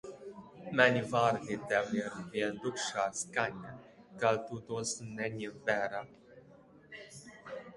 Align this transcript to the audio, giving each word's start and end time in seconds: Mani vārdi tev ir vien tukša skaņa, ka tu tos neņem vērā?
Mani 0.79 1.01
vārdi 1.09 1.57
tev 1.73 1.91
ir 1.97 2.15
vien 2.31 2.57
tukša 2.63 3.05
skaņa, 3.19 3.75
ka 4.23 4.33
tu 4.49 4.59
tos 4.71 4.95
neņem 5.21 5.61
vērā? 5.69 6.03